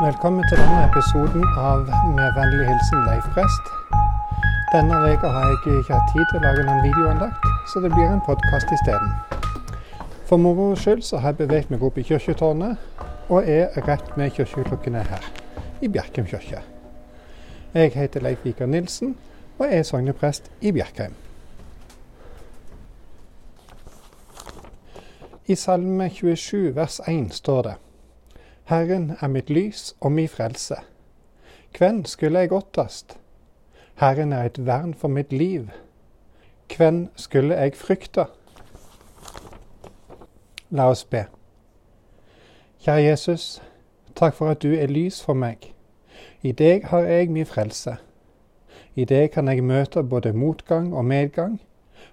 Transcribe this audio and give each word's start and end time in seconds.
Velkommen 0.00 0.44
til 0.48 0.56
denne 0.56 0.84
episoden 0.88 1.42
av 1.60 1.80
Med 2.16 2.30
vennlig 2.32 2.64
hilsen 2.70 3.02
Leif 3.04 3.26
Prest. 3.34 3.66
Denne 4.72 4.96
uka 4.96 5.28
har 5.28 5.42
jeg 5.48 5.58
ikke 5.80 5.92
hatt 5.92 6.06
tid 6.14 6.22
til 6.30 6.38
å 6.38 6.44
lage 6.46 6.62
noen 6.64 6.80
videoandakt, 6.86 7.48
så 7.68 7.82
det 7.84 7.90
blir 7.92 8.06
en 8.08 8.22
podkast 8.24 8.72
isteden. 8.72 9.10
For 10.24 10.40
moro 10.40 10.70
skyld 10.72 11.02
så 11.04 11.20
har 11.20 11.34
jeg 11.34 11.40
beveget 11.42 11.74
meg 11.74 11.84
opp 11.84 12.00
i 12.00 12.04
kirketårnet, 12.08 12.80
og 13.28 13.50
er 13.56 13.76
rett 13.90 14.08
med 14.16 14.32
kirkeklokkene 14.38 15.04
her, 15.10 15.28
i 15.84 15.92
Bjerkreim 15.92 16.30
kirke. 16.32 16.62
Jeg 17.74 17.92
heter 17.98 18.24
Leif 18.24 18.40
Vikar 18.48 18.72
Nilsen, 18.72 19.18
og 19.58 19.66
er 19.68 19.84
sogneprest 19.84 20.48
i 20.64 20.72
Bjerkreim. 20.72 21.12
I 25.44 25.60
Salme 25.60 26.08
27 26.08 26.72
vers 26.80 27.02
1 27.04 27.34
står 27.42 27.62
det 27.68 27.78
Herren 28.70 29.16
er 29.20 29.26
mitt 29.26 29.48
lys 29.50 29.96
og 30.00 30.12
mi 30.12 30.26
frelse. 30.30 30.76
Hvem 31.78 32.04
skulle 32.04 32.38
jeg 32.38 32.52
åttast? 32.52 33.16
Herren 33.98 34.32
er 34.32 34.44
et 34.44 34.66
vern 34.66 34.94
for 34.94 35.08
mitt 35.08 35.32
liv. 35.32 35.66
Hvem 36.76 37.08
skulle 37.16 37.54
jeg 37.54 37.74
frykte? 37.74 38.24
La 40.70 40.86
oss 40.86 41.02
be. 41.04 41.24
Kjære 42.78 43.02
Jesus, 43.02 43.62
takk 44.14 44.34
for 44.38 44.54
at 44.54 44.62
du 44.62 44.70
er 44.70 44.86
lys 44.86 45.18
for 45.22 45.34
meg. 45.34 45.74
I 46.42 46.52
deg 46.52 46.86
har 46.92 47.10
jeg 47.10 47.30
min 47.30 47.46
frelse. 47.46 47.96
I 48.94 49.04
deg 49.04 49.32
kan 49.34 49.48
jeg 49.48 49.64
møte 49.66 50.02
både 50.02 50.32
motgang 50.32 50.94
og 50.94 51.04
medgang, 51.04 51.58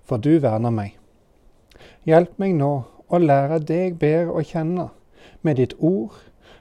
for 0.04 0.18
du 0.18 0.40
verner 0.40 0.74
meg. 0.74 0.98
Hjelp 2.06 2.34
meg 2.42 2.58
nå 2.58 2.72
å 3.08 3.22
lære 3.22 3.60
deg 3.60 4.02
bedre 4.02 4.34
å 4.34 4.42
kjenne, 4.42 4.90
med 5.42 5.62
ditt 5.62 5.78
ord 5.78 6.18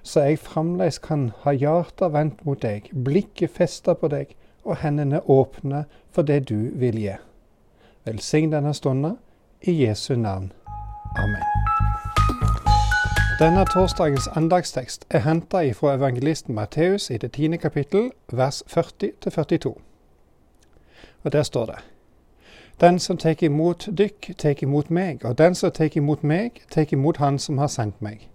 så 0.06 0.20
jeg 0.20 0.38
fremdeles 0.38 0.98
kan 1.02 1.30
ha 1.42 1.52
hjertet 1.52 2.12
vendt 2.14 2.44
mot 2.46 2.62
deg, 2.62 2.90
blikket 3.04 3.50
festet 3.50 3.98
på 3.98 4.10
deg 4.12 4.36
og 4.64 4.78
hendene 4.82 5.20
åpne 5.30 5.84
for 6.14 6.22
det 6.22 6.44
du 6.48 6.70
vil 6.78 6.98
gi. 7.00 7.16
Velsign 8.06 8.52
denne 8.52 8.74
stunden 8.74 9.16
i 9.62 9.74
Jesu 9.82 10.14
navn. 10.14 10.52
Amen. 11.18 11.42
Denne 13.40 13.64
torsdagens 13.64 14.28
andagstekst 14.28 15.06
er 15.10 15.26
henta 15.26 15.60
fra 15.72 15.94
evangelisten 15.94 16.54
Matteus 16.54 17.10
i 17.10 17.18
det 17.18 17.32
tiende 17.32 17.58
kapittel, 17.58 18.10
vers 18.32 18.62
40-42. 18.68 19.74
Og 21.22 21.32
der 21.32 21.42
står 21.42 21.66
det 21.66 21.78
Den 22.80 22.98
som 22.98 23.16
tar 23.16 23.42
imot 23.42 23.88
dykk, 23.98 24.38
tar 24.38 24.62
imot 24.62 24.90
meg, 24.90 25.24
og 25.24 25.38
den 25.38 25.54
som 25.54 25.70
tar 25.70 25.88
imot 25.96 26.22
meg, 26.22 26.62
tar 26.70 26.86
imot 26.92 27.16
Han 27.16 27.38
som 27.38 27.58
har 27.58 27.66
sendt 27.66 28.02
meg. 28.02 28.28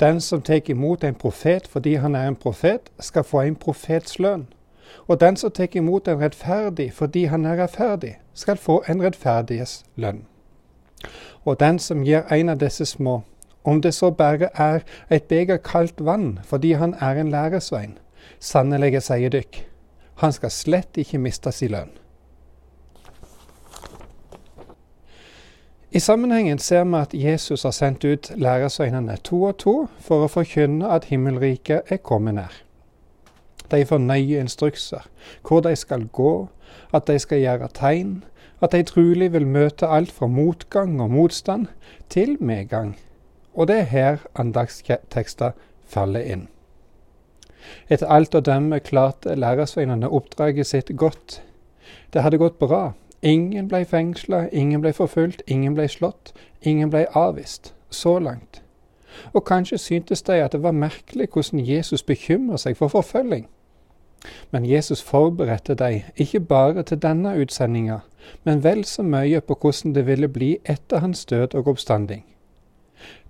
Den 0.00 0.20
som 0.20 0.42
tar 0.42 0.70
imot 0.70 1.04
en 1.04 1.14
profet 1.14 1.68
fordi 1.68 1.94
han 1.94 2.14
er 2.14 2.28
en 2.28 2.36
profet, 2.36 2.90
skal 3.00 3.24
få 3.24 3.40
en 3.40 3.56
profets 3.56 4.18
lønn. 4.18 4.46
Og 5.08 5.20
den 5.20 5.36
som 5.36 5.50
tar 5.50 5.76
imot 5.76 6.08
en 6.08 6.20
rettferdig 6.20 6.92
fordi 6.92 7.24
han 7.24 7.44
er 7.44 7.62
rettferdig, 7.62 8.18
skal 8.34 8.56
få 8.56 8.82
en 8.88 9.02
rettferdiges 9.02 9.84
lønn. 9.96 10.24
Og 11.44 11.60
den 11.60 11.78
som 11.78 12.04
gir 12.04 12.24
en 12.32 12.48
av 12.48 12.58
disse 12.58 12.86
små, 12.86 13.22
om 13.64 13.82
det 13.82 13.94
så 13.94 14.10
bare 14.10 14.48
er 14.54 14.80
et 15.10 15.24
beger 15.28 15.56
kaldt 15.56 16.00
vann 16.04 16.38
fordi 16.44 16.72
han 16.72 16.94
er 17.00 17.20
en 17.20 17.30
læresvein, 17.30 17.98
sannelig 18.40 19.02
sier 19.02 19.30
dykk, 19.30 19.64
han 20.16 20.32
skal 20.32 20.50
slett 20.50 20.96
ikke 20.96 21.18
miste 21.18 21.52
sin 21.52 21.72
lønn. 21.74 22.03
I 25.94 26.00
sammenhengen 26.00 26.58
ser 26.58 26.84
vi 26.84 26.98
at 26.98 27.12
Jesus 27.14 27.62
har 27.62 27.70
sendt 27.70 28.04
ut 28.04 28.32
læresøynene 28.34 29.14
to 29.22 29.36
og 29.46 29.58
to 29.62 29.74
for 30.02 30.24
å 30.24 30.30
forkynne 30.32 30.88
at 30.90 31.04
himmelriket 31.06 31.92
er 31.94 32.00
kommet 32.02 32.34
nær. 32.34 32.56
De 33.70 33.78
får 33.86 34.02
nøye 34.02 34.40
instrukser, 34.42 35.04
hvor 35.46 35.62
de 35.62 35.76
skal 35.78 36.08
gå, 36.10 36.48
at 36.90 37.06
de 37.06 37.14
skal 37.22 37.44
gjøre 37.44 37.68
tegn, 37.78 38.24
at 38.58 38.74
de 38.74 38.82
trolig 38.82 39.30
vil 39.36 39.46
møte 39.46 39.86
alt 39.86 40.10
fra 40.10 40.26
motgang 40.26 40.98
og 40.98 41.14
motstand 41.14 41.68
til 42.10 42.34
medgang. 42.42 42.96
Og 43.54 43.70
det 43.70 43.78
er 43.84 43.90
her 43.92 44.26
andagstekster 44.34 45.54
faller 45.86 46.26
inn. 46.26 46.48
Etter 47.86 48.10
alt 48.10 48.34
å 48.34 48.42
dømme 48.42 48.82
klarte 48.82 49.38
læresveinene 49.38 50.10
oppdraget 50.10 50.66
sitt 50.66 50.90
godt. 50.98 51.38
Det 52.10 52.26
hadde 52.26 52.42
gått 52.42 52.58
bra, 52.58 52.96
Ingen 53.24 53.68
ble 53.68 53.84
fengsla, 53.84 54.48
ingen 54.52 54.80
ble 54.80 54.92
forfulgt, 54.92 55.42
ingen 55.46 55.74
ble 55.74 55.88
slått, 55.88 56.34
ingen 56.60 56.90
ble 56.90 57.06
avvist. 57.16 57.74
Så 57.90 58.18
langt. 58.18 58.62
Og 59.32 59.44
kanskje 59.44 59.78
syntes 59.78 60.22
de 60.22 60.32
at 60.42 60.52
det 60.52 60.62
var 60.62 60.72
merkelig 60.72 61.28
hvordan 61.32 61.60
Jesus 61.64 62.02
bekymra 62.02 62.58
seg 62.58 62.76
for 62.76 62.88
forfølging. 62.92 63.46
Men 64.50 64.66
Jesus 64.66 65.02
forberedte 65.02 65.74
dem 65.74 66.00
ikke 66.16 66.40
bare 66.40 66.82
til 66.82 67.02
denne 67.02 67.36
utsendinga, 67.40 67.98
men 68.44 68.64
vel 68.64 68.84
så 68.84 69.02
mye 69.02 69.40
på 69.40 69.56
hvordan 69.60 69.94
det 69.94 70.06
ville 70.06 70.28
bli 70.28 70.58
etter 70.64 70.98
hans 70.98 71.24
død 71.24 71.54
og 71.54 71.68
oppstanding. 71.68 72.24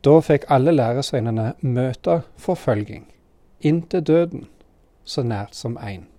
Da 0.05 0.19
fikk 0.21 0.49
alle 0.49 0.73
læresveinene 0.73 1.53
møte 1.61 2.21
forfølging, 2.37 3.07
inntil 3.61 4.07
døden, 4.07 4.47
så 5.05 5.23
nært 5.23 5.55
som 5.55 5.79
én. 5.79 6.14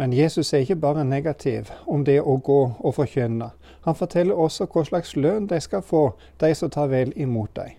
Men 0.00 0.12
Jesus 0.12 0.52
er 0.52 0.58
ikke 0.58 0.76
bare 0.76 1.04
negativ 1.04 1.68
om 1.86 2.06
det 2.08 2.22
å 2.24 2.38
gå 2.40 2.60
og 2.72 2.94
forkynne. 2.96 3.50
Han 3.84 3.96
forteller 3.98 4.34
også 4.34 4.64
hva 4.72 4.84
slags 4.88 5.10
lønn 5.12 5.48
de 5.50 5.58
skal 5.60 5.82
få, 5.84 6.14
de 6.40 6.54
som 6.56 6.70
tar 6.72 6.86
vel 6.88 7.10
imot 7.20 7.50
dem. 7.58 7.74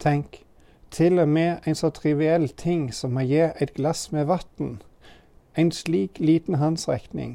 Tenk, 0.00 0.38
til 0.90 1.20
og 1.20 1.28
med 1.28 1.66
en 1.68 1.76
så 1.76 1.90
triviell 1.92 2.48
ting 2.48 2.86
som 2.96 3.18
å 3.20 3.24
gi 3.28 3.42
et 3.44 3.74
glass 3.76 4.06
med 4.12 4.24
vann, 4.30 4.78
en 5.52 5.72
slik 5.72 6.16
liten 6.16 6.56
håndsrekning, 6.62 7.34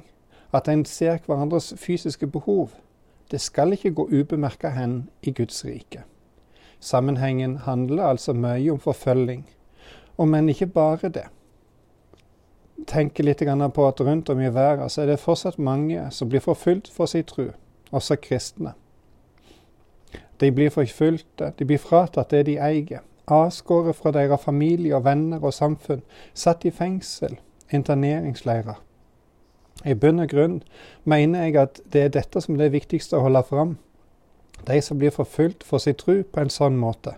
at 0.52 0.66
en 0.68 0.82
ser 0.86 1.20
hverandres 1.28 1.76
fysiske 1.78 2.26
behov, 2.28 2.72
det 3.30 3.44
skal 3.46 3.78
ikke 3.78 3.92
gå 4.00 4.08
ubemerka 4.10 4.72
hen 4.74 5.04
i 5.22 5.36
Guds 5.38 5.62
rike. 5.66 6.02
Sammenhengen 6.80 7.60
handler 7.68 8.10
altså 8.10 8.34
mye 8.34 8.74
om 8.74 8.82
forfølging, 8.82 9.46
og 10.18 10.34
men 10.34 10.50
ikke 10.50 10.72
bare 10.80 11.14
det 11.14 11.28
tenker 12.88 13.24
litt 13.24 13.42
på 13.74 13.88
at 13.88 14.02
rundt 14.02 14.30
om 14.30 14.40
i 14.40 14.54
verden 14.54 14.90
så 14.90 15.02
er 15.02 15.06
det 15.06 15.20
fortsatt 15.20 15.60
mange 15.60 16.12
som 16.12 16.30
blir 16.30 16.40
forfulgt 16.40 16.88
for 16.88 17.06
sin 17.06 17.24
tro, 17.24 17.52
også 17.92 18.16
kristne. 18.16 18.74
De 20.40 20.52
blir 20.52 20.70
forfulgte, 20.70 21.54
de 21.60 21.66
blir 21.66 21.78
fratatt 21.78 22.32
det 22.32 22.46
de 22.46 22.58
eier, 22.58 23.02
avskåret 23.28 23.96
fra 23.96 24.12
deres 24.12 24.42
familie 24.42 24.96
og 24.96 25.06
venner 25.06 25.44
og 25.44 25.54
samfunn, 25.54 26.02
satt 26.34 26.66
i 26.66 26.72
fengsel, 26.72 27.38
interneringsleirer. 27.70 28.82
I 29.86 29.94
bunn 29.94 30.20
og 30.20 30.30
grunn 30.30 30.62
mener 31.04 31.46
jeg 31.46 31.58
at 31.58 31.82
det 31.94 32.02
er 32.02 32.14
dette 32.18 32.42
som 32.42 32.56
er 32.56 32.66
det 32.66 32.74
viktigste 32.74 33.18
å 33.18 33.26
holde 33.26 33.44
fram. 33.48 33.78
De 34.68 34.82
som 34.82 34.98
blir 34.98 35.14
forfulgt 35.14 35.64
for 35.64 35.82
sin 35.82 35.98
tro 35.98 36.22
på 36.24 36.42
en 36.42 36.54
sånn 36.54 36.78
måte. 36.78 37.16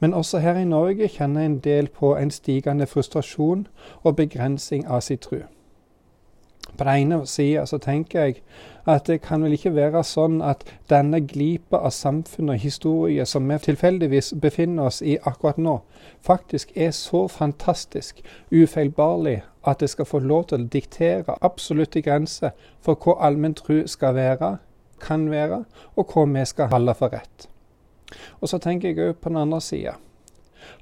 Men 0.00 0.14
også 0.14 0.38
her 0.38 0.58
i 0.60 0.64
Norge 0.64 1.08
kjenner 1.08 1.46
en 1.46 1.58
del 1.58 1.88
på 1.88 2.14
en 2.16 2.30
stigende 2.30 2.86
frustrasjon 2.86 3.66
og 4.02 4.16
begrensing 4.16 4.86
av 4.86 5.00
sin 5.00 5.18
tro. 5.18 5.44
På 6.76 6.84
den 6.84 7.12
ene 7.12 7.26
sida 7.26 7.64
så 7.66 7.78
tenker 7.78 8.20
jeg 8.20 8.42
at 8.86 9.06
det 9.06 9.20
kan 9.24 9.42
vel 9.42 9.54
ikke 9.56 9.72
være 9.74 10.02
sånn 10.04 10.42
at 10.44 10.64
denne 10.90 11.22
glipa 11.24 11.78
av 11.78 11.94
samfunn 11.94 12.52
og 12.52 12.60
historie 12.60 13.24
som 13.26 13.48
vi 13.48 13.58
tilfeldigvis 13.64 14.34
befinner 14.42 14.90
oss 14.90 15.00
i 15.02 15.16
akkurat 15.22 15.58
nå, 15.58 15.78
faktisk 16.20 16.76
er 16.76 16.92
så 16.92 17.26
fantastisk 17.32 18.20
ufeilbarlig 18.52 19.40
at 19.66 19.80
det 19.80 19.90
skal 19.90 20.10
få 20.10 20.20
lov 20.22 20.46
til 20.50 20.62
å 20.62 20.70
diktere 20.76 21.38
absolutte 21.40 22.02
grenser 22.02 22.54
for 22.80 22.98
hva 23.00 23.16
allmenn 23.28 23.56
tro 23.58 23.82
skal 23.86 24.14
være, 24.14 24.56
kan 25.02 25.30
være, 25.30 25.64
og 25.96 26.12
hva 26.12 26.26
vi 26.34 26.44
skal 26.46 26.70
holde 26.72 26.94
for 26.94 27.12
rett. 27.12 27.48
Og 28.40 28.48
så 28.48 28.58
tenker 28.62 28.92
jeg 28.92 29.10
òg 29.10 29.20
på 29.20 29.32
den 29.32 29.40
andre 29.40 29.60
sida. 29.60 29.96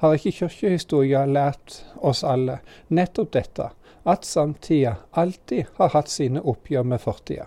Har 0.01 0.15
ikke 0.15 0.33
kirkehistoria 0.39 1.25
lært 1.27 1.83
oss 2.01 2.25
alle 2.25 2.61
nettopp 2.89 3.33
dette, 3.37 3.69
at 4.05 4.25
samtida 4.29 4.97
alltid 5.13 5.71
har 5.79 5.93
hatt 5.95 6.13
sine 6.13 6.41
oppgjør 6.41 6.87
med 6.89 7.01
fortida? 7.01 7.47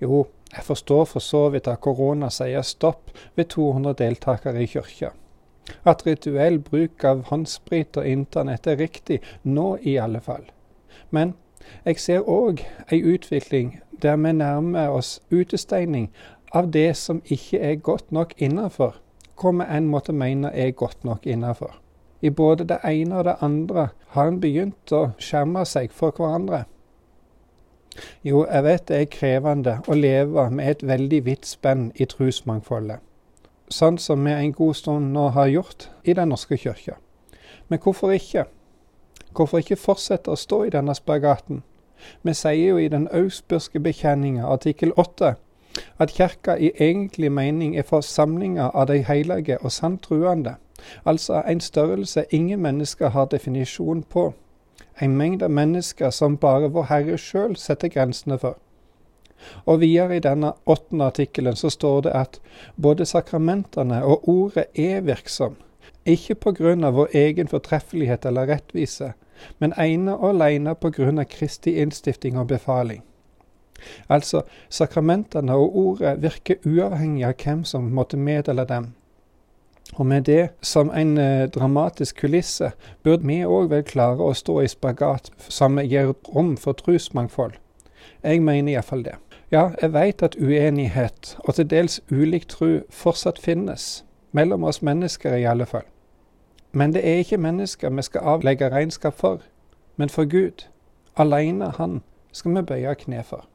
Jo, 0.00 0.26
jeg 0.52 0.64
forstår 0.64 1.04
for 1.04 1.20
så 1.20 1.48
vidt 1.52 1.68
at 1.68 1.80
korona 1.80 2.30
sier 2.30 2.62
stopp 2.62 3.10
ved 3.34 3.48
200 3.54 3.96
deltakere 3.98 4.62
i 4.62 4.68
kirka. 4.70 5.12
At 5.84 6.06
rituell 6.06 6.60
bruk 6.62 7.04
av 7.04 7.24
håndsprit 7.30 7.96
og 7.98 8.06
internett 8.06 8.66
er 8.66 8.78
riktig, 8.78 9.20
nå 9.42 9.76
i 9.82 9.96
alle 9.98 10.20
fall. 10.20 10.44
Men 11.10 11.34
jeg 11.84 11.98
ser 11.98 12.28
òg 12.30 12.62
ei 12.92 13.00
utvikling 13.02 13.80
der 14.02 14.16
vi 14.16 14.32
nærmer 14.32 14.92
oss 14.94 15.20
utestengning 15.30 16.10
av 16.52 16.70
det 16.70 16.94
som 16.96 17.22
ikke 17.24 17.58
er 17.58 17.74
godt 17.74 18.12
nok 18.12 18.34
innafor, 18.38 18.96
kommer 19.34 19.68
en 19.70 19.88
måtte 19.88 20.12
mene 20.12 20.50
er 20.54 20.70
godt 20.70 21.04
nok 21.04 21.26
innafor. 21.26 21.76
I 22.20 22.30
både 22.30 22.64
det 22.64 22.78
ene 22.84 23.18
og 23.18 23.24
det 23.24 23.36
andre 23.40 23.88
har 24.14 24.30
en 24.30 24.40
begynt 24.40 24.92
å 24.92 25.10
skjerme 25.18 25.64
seg 25.68 25.92
for 25.92 26.16
hverandre. 26.16 26.64
Jo, 28.24 28.44
jeg 28.44 28.64
vet 28.64 28.88
det 28.88 28.96
er 29.00 29.10
krevende 29.12 29.76
å 29.88 29.96
leve 29.96 30.48
med 30.50 30.70
et 30.70 30.82
veldig 30.86 31.22
vidt 31.24 31.46
spenn 31.48 31.90
i 31.94 32.06
trosmangfoldet, 32.08 33.00
sånn 33.72 33.98
som 33.98 34.24
vi 34.24 34.32
en 34.32 34.52
god 34.52 34.76
stund 34.76 35.12
nå 35.12 35.28
har 35.36 35.52
gjort 35.52 35.88
i 36.04 36.14
Den 36.14 36.28
norske 36.28 36.56
kirke. 36.56 36.96
Men 37.68 37.80
hvorfor 37.82 38.12
ikke? 38.12 38.44
Hvorfor 39.36 39.58
ikke 39.58 39.76
fortsette 39.76 40.30
å 40.30 40.36
stå 40.36 40.64
i 40.64 40.70
denne 40.70 40.94
spagaten? 40.94 41.62
Vi 42.22 42.34
sier 42.34 42.68
jo 42.70 42.78
i 42.78 42.88
den 42.88 43.08
augsburgske 43.08 43.80
bekjenninga, 43.80 44.46
artikkel 44.46 44.92
8, 44.96 45.34
at 45.98 46.10
kirka 46.10 46.56
i 46.56 46.70
egentlig 46.80 47.32
mening 47.32 47.76
er 47.76 47.82
forsamlinga 47.82 48.70
av 48.74 48.86
de 48.86 49.02
hellige 49.02 49.58
og 49.62 49.72
sant 49.72 50.02
truende, 50.02 50.54
altså 51.04 51.42
en 51.48 51.60
størrelse 51.60 52.24
ingen 52.30 52.60
mennesker 52.62 53.08
har 53.08 53.26
definisjon 53.32 54.02
på, 54.02 54.32
en 55.00 55.16
mengde 55.16 55.48
mennesker 55.48 56.10
som 56.10 56.36
bare 56.36 56.70
vår 56.72 56.88
Herre 56.90 57.18
sjøl 57.18 57.56
setter 57.56 57.88
grensene 57.88 58.38
for. 58.38 58.56
Og 59.64 59.80
videre 59.80 60.16
i 60.16 60.24
denne 60.24 60.52
åttende 60.66 61.10
artikkelen 61.12 61.56
så 61.56 61.70
står 61.70 62.00
det 62.06 62.12
at 62.16 62.40
både 62.82 63.06
sakramentene 63.06 64.02
og 64.04 64.28
ordet 64.28 64.64
er 64.74 65.00
virksom, 65.04 65.56
ikke 66.06 66.34
på 66.34 66.52
grunn 66.60 66.84
av 66.84 66.96
vår 66.96 67.12
egen 67.14 67.48
fortreffelighet 67.48 68.24
eller 68.24 68.48
rettvise, 68.48 69.12
men 69.58 69.74
ene 69.80 70.16
og 70.16 70.28
alene 70.34 70.74
på 70.74 70.90
grunn 70.90 71.20
av 71.20 71.28
Kristi 71.28 71.76
innstifting 71.82 72.38
og 72.40 72.48
befaling. 72.48 73.02
Altså, 74.08 74.42
sakramentene 74.68 75.54
og 75.54 75.76
ordet 75.76 76.22
virker 76.22 76.62
uavhengig 76.66 77.24
av 77.24 77.34
hvem 77.42 77.64
som 77.64 77.90
måtte 77.94 78.16
meddele 78.16 78.64
dem. 78.68 78.92
Og 79.94 80.06
med 80.06 80.22
det 80.22 80.48
som 80.62 80.90
en 80.90 81.18
eh, 81.18 81.48
dramatisk 81.48 82.16
kulisse 82.20 82.72
burde 83.02 83.26
vi 83.26 83.44
òg 83.46 83.70
vel 83.70 83.84
klare 83.86 84.22
å 84.22 84.34
stå 84.34 84.60
i 84.60 84.68
spagat 84.68 85.30
som 85.48 85.78
gir 85.78 86.12
rom 86.34 86.56
for 86.56 86.72
trosmangfold. 86.72 87.54
Jeg 88.22 88.42
mener 88.42 88.72
iallfall 88.72 89.04
det. 89.04 89.14
Ja, 89.52 89.70
jeg 89.82 89.92
veit 89.92 90.22
at 90.22 90.36
uenighet 90.36 91.36
og 91.44 91.54
til 91.54 91.70
dels 91.70 92.00
ulik 92.10 92.48
tru, 92.50 92.80
fortsatt 92.90 93.38
finnes, 93.38 94.04
mellom 94.32 94.64
oss 94.64 94.82
mennesker 94.82 95.36
i 95.36 95.46
alle 95.46 95.66
fall. 95.66 95.86
Men 96.72 96.92
det 96.92 97.06
er 97.06 97.22
ikke 97.22 97.38
mennesker 97.38 97.94
vi 97.94 98.02
skal 98.02 98.26
avlegge 98.34 98.70
regnskap 98.70 99.14
for, 99.14 99.38
men 99.96 100.10
for 100.10 100.24
Gud. 100.24 100.66
Alene 101.16 101.70
Han 101.78 102.02
skal 102.32 102.56
vi 102.56 102.62
bøye 102.62 102.94
kne 102.94 103.22
for. 103.24 103.46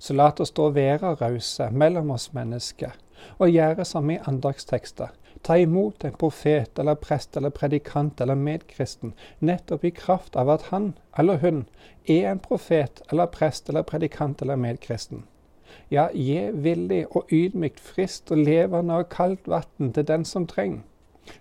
Så 0.00 0.16
la 0.16 0.30
oss 0.40 0.54
da 0.56 0.70
være 0.72 1.14
rause 1.20 1.68
mellom 1.70 2.10
oss 2.14 2.30
mennesker, 2.32 2.94
og 3.38 3.52
gjøre 3.52 3.84
som 3.84 4.10
i 4.10 4.18
andagstekster. 4.24 5.12
Ta 5.44 5.56
imot 5.60 6.04
en 6.04 6.16
profet 6.20 6.78
eller 6.78 6.96
prest 7.00 7.36
eller 7.36 7.52
predikant 7.52 8.20
eller 8.20 8.36
medkristen, 8.36 9.12
nettopp 9.40 9.84
i 9.84 9.92
kraft 9.96 10.36
av 10.36 10.50
at 10.52 10.68
han 10.72 10.94
eller 11.18 11.40
hun 11.44 11.66
er 12.04 12.30
en 12.32 12.40
profet 12.40 13.00
eller 13.10 13.28
prest 13.32 13.68
eller 13.68 13.84
predikant 13.88 14.42
eller 14.42 14.56
medkristen. 14.60 15.24
Ja, 15.90 16.08
gi 16.14 16.50
villig 16.52 17.04
og 17.16 17.30
ydmykt 17.32 17.80
frist 17.80 18.30
og 18.32 18.42
levende 18.42 19.00
og 19.00 19.08
kaldt 19.12 19.48
vann 19.48 19.92
til 19.94 20.06
den 20.06 20.24
som 20.24 20.46
trenger 20.46 20.82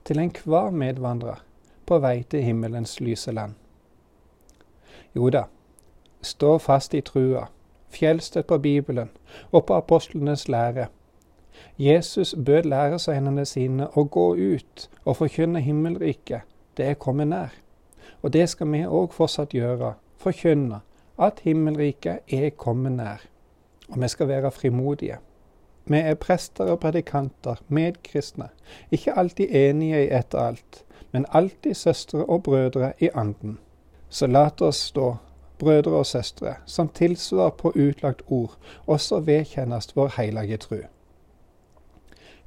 til 0.05 0.19
enhver 0.19 0.69
medvandrer 0.71 1.39
på 1.89 1.99
vei 2.03 2.21
til 2.29 2.43
himmelens 2.45 2.99
lyse 3.01 3.31
land. 3.31 3.55
Jo 5.15 5.29
da, 5.33 5.47
stå 6.21 6.57
fast 6.61 6.93
i 6.93 7.01
trua, 7.01 7.47
fjellstøtt 7.89 8.47
på 8.47 8.57
Bibelen 8.57 9.09
og 9.51 9.65
på 9.65 9.73
apostlenes 9.73 10.47
lære. 10.47 10.87
Jesus 11.79 12.35
bød 12.45 12.63
læresveinene 12.63 13.45
sine 13.45 13.87
å 13.95 14.03
gå 14.03 14.27
ut 14.35 14.89
og 15.05 15.15
forkynne 15.15 15.61
himmelriket, 15.61 16.41
det 16.77 16.85
er 16.85 16.99
kommet 16.99 17.27
nær. 17.27 17.55
Og 18.21 18.33
det 18.33 18.49
skal 18.49 18.71
vi 18.71 18.83
òg 18.85 19.13
fortsatt 19.15 19.55
gjøre, 19.55 19.93
forkynne 20.19 20.81
at 21.19 21.39
himmelriket 21.43 22.33
er 22.33 22.49
kommet 22.49 22.97
nær. 22.97 23.23
Og 23.89 24.01
vi 24.01 24.07
skal 24.07 24.27
være 24.27 24.51
frimodige. 24.51 25.17
Vi 25.85 25.97
er 25.97 26.15
prester 26.15 26.69
og 26.71 26.79
predikanter, 26.79 27.55
medkristne, 27.67 28.49
ikke 28.91 29.17
alltid 29.17 29.55
enige 29.55 30.03
i 30.05 30.11
ett 30.13 30.33
og 30.33 30.47
alt, 30.47 30.83
men 31.11 31.25
alltid 31.33 31.73
søstre 31.73 32.25
og 32.25 32.43
brødre 32.43 32.93
i 32.99 33.09
anden. 33.13 33.57
Så 34.09 34.27
la 34.27 34.49
oss 34.61 34.77
stå, 34.91 35.15
brødre 35.59 35.91
og 35.91 36.05
søstre, 36.05 36.53
som 36.65 36.89
tilsvar 36.89 37.49
på 37.49 37.73
utlagt 37.75 38.21
ord, 38.27 38.57
også 38.87 39.19
vedkjennes 39.19 39.95
vår 39.95 40.13
hellige 40.17 40.57
tru. 40.57 40.77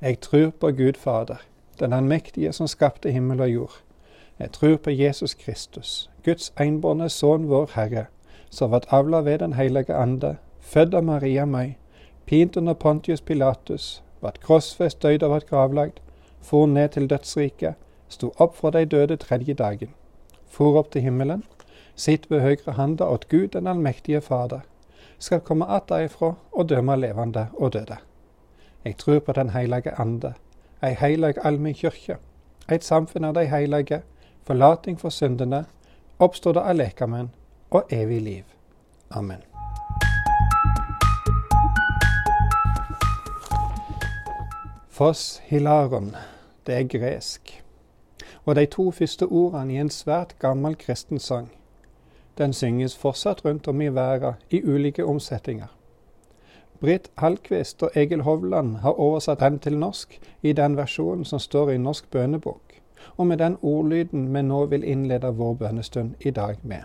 Jeg 0.01 0.21
tror 0.21 0.51
på 0.51 0.71
Gud 0.71 0.99
Fader, 0.99 1.37
den 1.81 1.93
allmektige 1.93 2.53
som 2.53 2.67
skapte 2.67 3.11
himmel 3.13 3.41
og 3.41 3.51
jord. 3.51 3.75
Jeg 4.39 4.53
tror 4.53 4.77
på 4.77 4.91
Jesus 4.91 5.35
Kristus, 5.35 6.11
Guds 6.25 6.53
enbårne 6.61 7.09
Sønn 7.09 7.49
vår 7.49 7.71
Herre, 7.75 8.07
som 8.51 8.71
vart 8.71 8.87
avla 8.91 9.21
ved 9.21 9.39
Den 9.39 9.53
hellige 9.53 9.95
ande, 9.95 10.37
født 10.61 10.95
av 10.95 11.05
Maria 11.05 11.45
Møy, 11.45 11.75
pint 12.27 12.57
under 12.57 12.73
Pontius 12.75 13.21
Pilatus, 13.21 14.03
vart 14.21 14.41
krossfest, 14.41 15.03
døyd 15.03 15.23
og 15.23 15.31
vart 15.31 15.47
gravlagd, 15.47 16.01
for 16.41 16.67
ned 16.67 16.89
til 16.89 17.11
dødsriket, 17.11 17.75
sto 18.09 18.33
opp 18.39 18.57
fra 18.57 18.71
de 18.71 18.85
døde 18.85 19.17
tredje 19.17 19.55
dagen, 19.55 19.95
for 20.51 20.79
opp 20.79 20.91
til 20.93 21.03
himmelen, 21.03 21.45
sitt 21.97 22.31
ved 22.31 22.41
høyre 22.41 22.73
handa 22.73 23.05
åt 23.05 23.29
Gud 23.29 23.49
den 23.49 23.67
allmektige 23.67 24.21
Fader, 24.21 24.61
skal 25.19 25.41
komme 25.41 25.65
att 25.65 25.89
derifra 25.89 26.35
og 26.53 26.69
dømme 26.69 26.97
levende 26.97 27.47
og 27.55 27.73
døde. 27.73 27.97
Jeg 28.85 28.97
tror 28.97 29.19
på 29.19 29.33
Den 29.33 29.51
hellige 29.51 30.01
ande, 30.01 30.35
ei 30.83 30.95
heilig 30.95 31.35
allmenn 31.45 31.75
kyrkje, 31.75 32.17
eit 32.69 32.85
samfunn 32.85 33.25
av 33.25 33.35
de 33.35 33.45
heilige, 33.47 34.03
forlating 34.47 34.99
for 35.01 35.09
syndene, 35.09 35.65
oppståtte 36.19 36.61
av 36.61 36.77
lekamen 36.77 37.31
og 37.71 37.83
evig 37.91 38.21
liv. 38.23 38.45
Amen. 39.11 39.43
Foss 44.89 45.41
hilaron, 45.45 46.17
det 46.67 46.75
er 46.75 46.99
gresk, 46.99 47.63
og 48.45 48.57
de 48.57 48.67
to 48.67 48.91
første 48.91 49.27
ordene 49.27 49.73
i 49.73 49.77
en 49.77 49.91
svært 49.91 50.39
gammel 50.39 50.77
kristen 50.77 51.19
sang. 51.19 51.51
Den 52.39 52.53
synges 52.53 52.97
fortsatt 52.97 53.45
rundt 53.45 53.69
om 53.69 53.81
i 53.81 53.89
verden 53.89 54.35
i 54.51 54.63
ulike 54.65 55.05
omsetninger. 55.05 55.67
Britt 56.81 57.11
Hallquist 57.17 57.83
og 57.83 57.91
Egil 57.95 58.23
Hovland 58.23 58.77
har 58.77 59.01
oversatt 59.01 59.41
den 59.41 59.59
til 59.59 59.77
norsk 59.79 60.21
i 60.43 60.53
den 60.53 60.77
versjonen 60.77 61.25
som 61.25 61.39
står 61.39 61.71
i 61.71 61.79
Norsk 61.79 62.11
bønebok, 62.11 62.73
og 63.17 63.27
med 63.27 63.39
den 63.39 63.57
ordlyden 63.63 64.35
vi 64.35 64.43
nå 64.43 64.65
vil 64.67 64.85
innlede 64.85 65.31
vår 65.37 65.55
bønnestund 65.55 66.15
i 66.21 66.31
dag 66.31 66.57
med. 66.63 66.83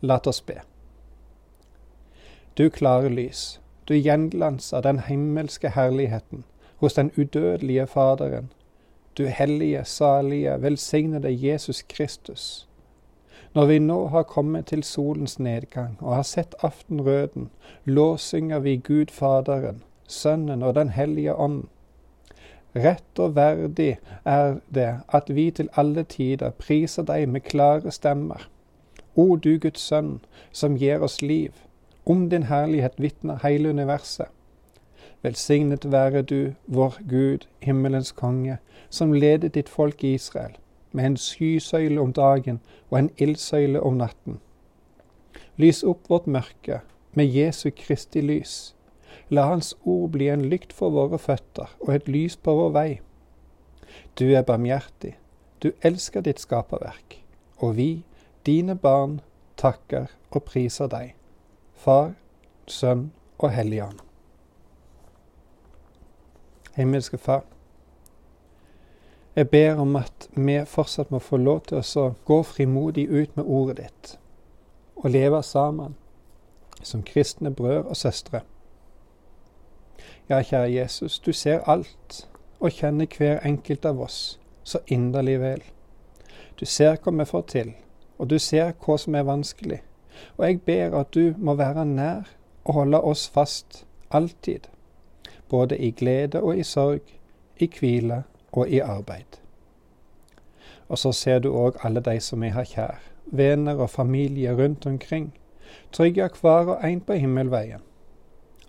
La 0.00 0.18
oss 0.26 0.40
be. 0.40 0.60
Du 2.58 2.68
klare 2.68 3.08
lys, 3.08 3.60
du 3.88 3.94
gjenglans 3.94 4.74
den 4.82 4.98
himmelske 4.98 5.68
herligheten, 5.68 6.44
hos 6.76 6.94
den 6.94 7.12
udødelige 7.18 7.86
Faderen, 7.86 8.52
du 9.18 9.24
hellige, 9.26 9.84
salige, 9.84 10.62
velsignede 10.62 11.46
Jesus 11.46 11.82
Kristus. 11.82 12.69
Når 13.54 13.66
vi 13.66 13.78
nå 13.78 14.06
har 14.06 14.22
kommet 14.22 14.66
til 14.66 14.82
solens 14.86 15.38
nedgang 15.38 15.96
og 16.00 16.14
har 16.14 16.22
sett 16.22 16.54
aftenrøden, 16.62 17.48
låsynger 17.84 18.58
vi 18.58 18.76
Gud 18.76 19.10
Faderen, 19.10 19.82
Sønnen 20.06 20.62
og 20.62 20.74
Den 20.74 20.88
hellige 20.88 21.34
ånd. 21.34 21.64
Rett 22.76 23.18
og 23.18 23.34
verdig 23.34 23.98
er 24.24 24.60
det 24.74 25.00
at 25.08 25.34
vi 25.34 25.50
til 25.50 25.68
alle 25.74 26.04
tider 26.04 26.50
priser 26.50 27.02
deg 27.02 27.26
med 27.28 27.40
klare 27.40 27.90
stemmer. 27.90 28.46
O 29.16 29.36
du 29.36 29.58
Guds 29.58 29.82
sønn, 29.82 30.20
som 30.52 30.78
gir 30.78 31.02
oss 31.02 31.18
liv, 31.22 31.50
om 32.06 32.28
din 32.30 32.46
herlighet 32.46 33.02
vitner 33.02 33.42
hele 33.42 33.70
universet. 33.70 34.26
Velsignet 35.22 35.90
være 35.92 36.22
du, 36.22 36.54
vår 36.66 37.02
Gud, 37.08 37.46
himmelens 37.60 38.12
konge, 38.12 38.58
som 38.90 39.12
ledet 39.12 39.54
ditt 39.54 39.68
folk 39.68 40.04
i 40.04 40.14
Israel, 40.14 40.54
med 40.92 41.06
en 41.06 41.16
skysøyle 41.16 42.00
om 42.00 42.12
dagen 42.12 42.60
og 42.90 42.98
en 42.98 43.10
ildsøyle 43.18 43.82
om 43.82 43.98
natten. 44.00 44.40
Lys 45.56 45.82
opp 45.84 46.08
vårt 46.10 46.26
mørke 46.26 46.80
med 47.12 47.26
Jesu 47.26 47.70
Kristi 47.76 48.20
lys. 48.20 48.74
La 49.28 49.46
Hans 49.50 49.74
ord 49.84 50.10
bli 50.10 50.28
en 50.28 50.48
lykt 50.50 50.72
for 50.72 50.90
våre 50.94 51.18
føtter 51.18 51.70
og 51.80 51.94
et 51.94 52.08
lys 52.08 52.36
på 52.36 52.54
vår 52.54 52.74
vei. 52.74 52.90
Du 54.18 54.30
er 54.34 54.46
barmhjertig, 54.46 55.16
du 55.62 55.72
elsker 55.82 56.24
ditt 56.26 56.40
skaperverk, 56.40 57.20
og 57.58 57.76
vi, 57.76 58.04
dine 58.46 58.76
barn, 58.78 59.20
takker 59.56 60.10
og 60.30 60.44
priser 60.46 60.88
deg, 60.90 61.14
Far, 61.74 62.14
Sønn 62.66 63.10
og 63.38 63.50
Hellig 63.52 63.82
Ånd. 63.84 64.00
Himmelske 66.76 67.18
Far. 67.18 67.44
Jeg 69.36 69.50
ber 69.50 69.78
om 69.78 69.96
at 69.96 70.28
vi 70.34 70.58
fortsatt 70.66 71.10
må 71.10 71.18
få 71.18 71.36
lov 71.36 71.60
til 71.70 71.82
å 72.00 72.06
gå 72.26 72.42
frimodig 72.42 73.06
ut 73.08 73.36
med 73.36 73.44
ordet 73.46 73.76
ditt 73.84 74.16
og 75.00 75.10
leve 75.10 75.42
sammen 75.42 75.94
som 76.82 77.02
kristne 77.02 77.52
brødre 77.54 77.88
og 77.88 77.96
søstre. 77.96 78.40
Ja, 80.28 80.42
kjære 80.42 80.72
Jesus, 80.72 81.18
du 81.18 81.32
ser 81.32 81.62
alt 81.66 82.26
og 82.60 82.70
kjenner 82.70 83.06
hver 83.06 83.40
enkelt 83.46 83.86
av 83.86 84.00
oss 84.00 84.38
så 84.64 84.78
inderlig 84.86 85.38
vel. 85.40 85.62
Du 86.60 86.66
ser 86.66 86.98
hva 87.00 87.12
vi 87.18 87.24
får 87.24 87.46
til, 87.54 87.72
og 88.18 88.30
du 88.30 88.38
ser 88.38 88.74
hva 88.84 88.98
som 88.98 89.14
er 89.14 89.28
vanskelig. 89.28 89.80
Og 90.36 90.44
jeg 90.46 90.60
ber 90.66 90.98
at 91.00 91.14
du 91.14 91.34
må 91.38 91.54
være 91.54 91.86
nær 91.86 92.28
og 92.64 92.74
holde 92.74 93.00
oss 93.00 93.28
fast 93.28 93.84
alltid 94.10 94.68
både 95.48 95.78
i 95.78 95.90
glede 95.90 96.42
og 96.42 96.58
i 96.58 96.62
sorg, 96.62 97.02
i 97.58 97.66
hvile 97.78 98.22
og 98.52 98.68
i 98.68 98.78
arbeid. 98.78 99.38
Og 100.88 100.98
så 100.98 101.12
ser 101.12 101.38
du 101.38 101.52
òg 101.54 101.78
alle 101.84 102.00
de 102.00 102.16
som 102.20 102.42
vi 102.42 102.50
har 102.50 102.66
kjær, 102.66 102.98
venner 103.26 103.78
og 103.78 103.90
familie 103.90 104.54
rundt 104.56 104.86
omkring. 104.86 105.30
Trygge 105.92 106.28
hver 106.40 106.74
og 106.74 106.84
en 106.84 107.00
på 107.00 107.12
himmelveien. 107.12 107.82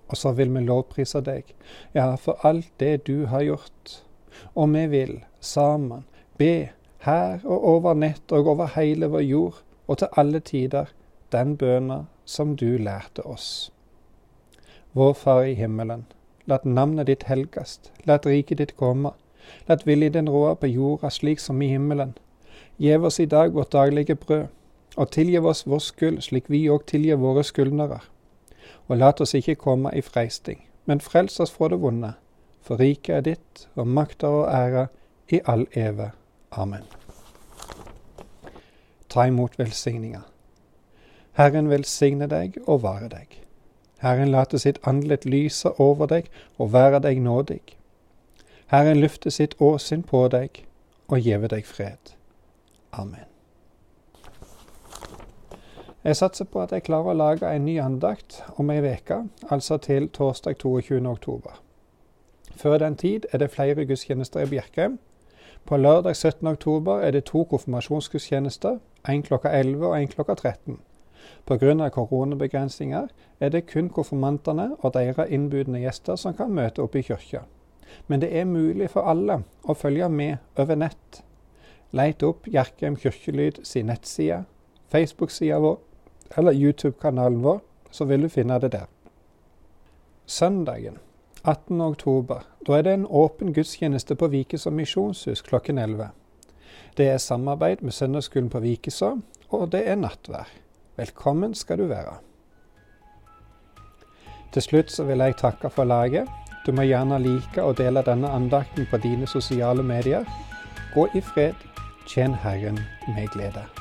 Og 0.07 0.17
så 0.17 0.31
vil 0.31 0.51
vi 0.53 0.59
lovprise 0.65 1.21
deg, 1.21 1.53
ja, 1.95 2.15
for 2.15 2.37
alt 2.45 2.69
det 2.79 3.07
du 3.07 3.25
har 3.25 3.41
gjort. 3.41 4.03
Og 4.55 4.73
vi 4.73 4.85
vil, 4.87 5.19
sammen, 5.39 6.05
be 6.37 6.69
her 7.05 7.39
og 7.45 7.63
over 7.75 7.93
nett 7.93 8.31
og 8.31 8.47
over 8.47 8.69
hele 8.75 9.07
vår 9.07 9.21
jord, 9.21 9.61
og 9.87 9.97
til 9.97 10.07
alle 10.17 10.39
tider, 10.39 10.91
den 11.31 11.57
bøna 11.57 12.05
som 12.25 12.55
du 12.55 12.77
lærte 12.77 13.25
oss. 13.25 13.71
Vår 14.93 15.13
Far 15.13 15.43
i 15.43 15.53
himmelen. 15.53 16.05
Lat 16.45 16.65
navnet 16.65 17.07
ditt 17.07 17.23
helgast, 17.23 17.91
lat 18.05 18.25
riket 18.25 18.57
ditt 18.57 18.75
komme. 18.77 19.13
Lat 19.67 19.85
viljen 19.87 20.29
råde 20.29 20.55
på 20.55 20.67
jorda 20.67 21.09
slik 21.09 21.39
som 21.39 21.61
i 21.61 21.67
himmelen. 21.67 22.15
Gjev 22.77 23.05
oss 23.05 23.19
i 23.19 23.25
dag 23.25 23.53
vårt 23.53 23.71
daglige 23.71 24.15
brød, 24.15 24.47
og 24.97 25.11
tilgiv 25.11 25.45
oss 25.45 25.67
vår 25.67 25.79
skyld 25.79 26.21
slik 26.21 26.49
vi 26.49 26.65
òg 26.69 26.85
tilgir 26.87 27.19
våre 27.21 27.43
skyldnere. 27.43 27.99
Og 28.87 28.97
lat 28.97 29.21
oss 29.21 29.33
ikke 29.37 29.55
komme 29.55 29.91
i 29.95 30.01
freisting, 30.01 30.65
men 30.85 30.99
frels 30.99 31.39
oss 31.39 31.51
fra 31.51 31.69
det 31.69 31.81
vonde. 31.81 32.13
For 32.61 32.77
riket 32.79 33.15
er 33.15 33.21
ditt, 33.21 33.67
og 33.75 33.87
makta 33.87 34.27
og 34.27 34.49
æra 34.49 34.87
i 35.29 35.39
all 35.45 35.65
eve. 35.73 36.11
Amen. 36.51 36.83
Ta 39.09 39.25
imot 39.27 39.59
velsigninga. 39.59 40.21
Herren 41.39 41.69
velsigne 41.69 42.27
deg 42.27 42.57
og 42.67 42.83
vare 42.83 43.07
deg. 43.11 43.37
Herren 44.01 44.31
late 44.31 44.59
sitt 44.59 44.79
andlet 44.87 45.25
lyse 45.25 45.69
over 45.79 46.09
deg 46.09 46.29
og 46.57 46.73
være 46.73 46.99
deg 47.05 47.21
nådig. 47.21 47.61
Herren 48.71 48.99
løfte 48.99 49.31
sitt 49.31 49.55
åsyn 49.59 50.03
på 50.07 50.27
deg 50.31 50.61
og 51.11 51.19
give 51.19 51.47
deg 51.51 51.65
fred. 51.67 52.13
Amen. 52.95 53.27
Jeg 56.03 56.15
satser 56.15 56.47
på 56.47 56.61
at 56.63 56.71
jeg 56.71 56.85
klarer 56.87 57.11
å 57.11 57.17
lage 57.19 57.51
en 57.51 57.65
ny 57.67 57.75
andakt 57.83 58.39
om 58.55 58.71
ei 58.71 58.79
uke, 58.79 59.17
altså 59.49 59.77
til 59.77 60.07
torsdag 60.07 60.55
22. 60.63 61.01
oktober. 61.03 61.59
Før 62.55 62.77
den 62.77 62.95
tid 62.95 63.27
er 63.33 63.43
det 63.43 63.51
flere 63.51 63.85
gudstjenester 63.85 64.47
i 64.47 64.49
Bjerkreim. 64.55 64.99
På 65.67 65.75
lørdag 65.77 66.15
17. 66.15 66.47
oktober 66.47 67.03
er 67.03 67.11
det 67.11 67.25
to 67.27 67.43
konfirmasjonsgudstjenester, 67.43 68.79
én 69.03 69.21
klokka 69.21 69.51
11 69.51 69.87
og 69.87 69.99
én 69.99 70.07
klokka 70.07 70.33
13. 70.33 70.79
Pga. 71.45 71.89
koronabegrensninger 71.89 73.07
er 73.39 73.49
det 73.49 73.67
kun 73.67 73.89
konfirmantene 73.89 74.77
og 74.79 74.93
deres 74.93 75.27
innbudne 75.29 75.83
gjester 75.83 76.15
som 76.15 76.33
kan 76.33 76.55
møte 76.55 76.81
opp 76.81 76.95
i 76.95 77.01
kirka. 77.01 77.43
Men 78.07 78.21
det 78.21 78.31
er 78.37 78.45
mulig 78.45 78.89
for 78.93 79.07
alle 79.07 79.41
å 79.63 79.75
følge 79.77 80.09
med 80.09 80.59
over 80.59 80.75
nett. 80.75 81.21
Let 81.91 82.23
opp 82.23 82.47
Hjerkheim 82.47 82.95
kirkelyd 82.95 83.61
sin 83.67 83.89
nettside, 83.91 84.43
Facebook-sida 84.91 85.59
vår 85.59 85.79
eller 86.37 86.55
YouTube-kanalen 86.55 87.41
vår, 87.43 87.59
så 87.91 88.05
vil 88.07 88.21
du 88.21 88.29
finne 88.31 88.59
det 88.59 88.71
der. 88.71 88.87
Søndagen 90.25 90.99
18. 91.43 91.81
oktober, 91.81 92.45
da 92.67 92.77
er 92.77 92.85
det 92.85 92.93
en 92.93 93.07
åpen 93.09 93.53
gudstjeneste 93.53 94.15
på 94.15 94.29
Vikeså 94.31 94.71
misjonshus 94.71 95.41
klokken 95.41 95.77
11. 95.77 96.11
Det 96.97 97.07
er 97.09 97.17
samarbeid 97.17 97.81
med 97.81 97.91
Søndagsskolen 97.91 98.49
på 98.49 98.59
Vikeså, 98.59 99.15
og 99.49 99.71
det 99.71 99.81
er 99.89 99.97
nattvær. 99.99 100.47
Velkommen 100.97 101.55
skal 101.55 101.81
du 101.81 101.87
være. 101.89 102.19
Til 104.53 104.61
slutt 104.61 104.91
så 104.91 105.03
vil 105.07 105.23
jeg 105.23 105.37
takke 105.39 105.69
for 105.69 105.87
laget. 105.87 106.27
Du 106.65 106.71
må 106.71 106.85
gjerne 106.85 107.17
like 107.19 107.63
og 107.63 107.77
dele 107.77 108.03
denne 108.05 108.29
andakten 108.29 108.85
på 108.91 108.97
dine 109.01 109.27
sosiale 109.27 109.83
medier. 109.83 110.25
Gå 110.93 111.07
i 111.15 111.21
fred. 111.21 111.57
Tjen 112.07 112.33
Herren 112.33 112.79
med 113.15 113.27
glede. 113.33 113.80